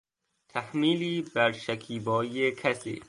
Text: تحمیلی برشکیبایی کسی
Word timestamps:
تحمیلی 0.49 1.21
برشکیبایی 1.35 2.51
کسی 2.51 2.99